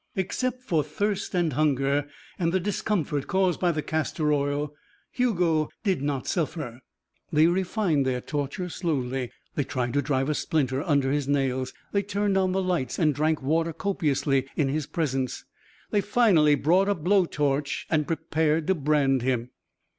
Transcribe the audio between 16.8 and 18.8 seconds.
a blowtorch and prepared to